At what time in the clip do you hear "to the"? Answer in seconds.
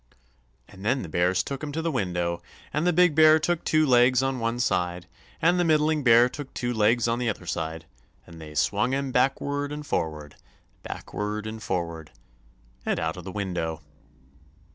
1.73-1.91